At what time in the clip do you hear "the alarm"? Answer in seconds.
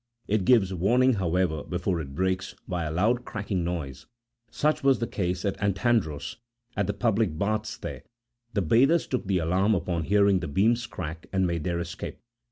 9.27-9.75